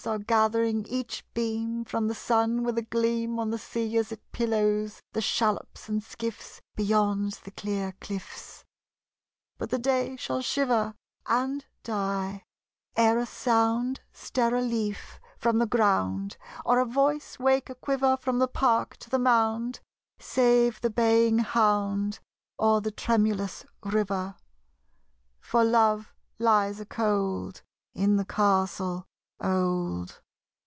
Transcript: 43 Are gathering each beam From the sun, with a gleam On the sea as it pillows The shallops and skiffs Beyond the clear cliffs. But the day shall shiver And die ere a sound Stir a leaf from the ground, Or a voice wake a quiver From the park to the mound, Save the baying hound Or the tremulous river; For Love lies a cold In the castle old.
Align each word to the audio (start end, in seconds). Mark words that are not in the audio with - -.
43 0.03 0.13
Are 0.15 0.25
gathering 0.25 0.85
each 0.87 1.23
beam 1.35 1.85
From 1.85 2.07
the 2.07 2.15
sun, 2.15 2.63
with 2.63 2.75
a 2.75 2.81
gleam 2.81 3.37
On 3.37 3.51
the 3.51 3.59
sea 3.59 3.97
as 3.97 4.11
it 4.11 4.31
pillows 4.31 4.99
The 5.13 5.21
shallops 5.21 5.87
and 5.89 6.01
skiffs 6.01 6.59
Beyond 6.75 7.33
the 7.43 7.51
clear 7.51 7.93
cliffs. 8.01 8.65
But 9.59 9.69
the 9.69 9.77
day 9.77 10.15
shall 10.15 10.41
shiver 10.41 10.95
And 11.27 11.67
die 11.83 12.45
ere 12.97 13.19
a 13.19 13.27
sound 13.27 13.99
Stir 14.11 14.55
a 14.55 14.61
leaf 14.61 15.19
from 15.37 15.59
the 15.59 15.67
ground, 15.67 16.35
Or 16.65 16.79
a 16.79 16.85
voice 16.85 17.37
wake 17.37 17.69
a 17.69 17.75
quiver 17.75 18.17
From 18.17 18.39
the 18.39 18.47
park 18.47 18.97
to 18.97 19.09
the 19.11 19.19
mound, 19.19 19.81
Save 20.17 20.81
the 20.81 20.89
baying 20.89 21.37
hound 21.39 22.19
Or 22.57 22.81
the 22.81 22.89
tremulous 22.89 23.67
river; 23.85 24.35
For 25.39 25.63
Love 25.63 26.11
lies 26.39 26.79
a 26.79 26.87
cold 26.87 27.61
In 27.93 28.15
the 28.15 28.25
castle 28.25 29.05
old. 29.43 30.21